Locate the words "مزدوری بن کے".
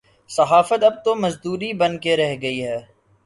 1.15-2.13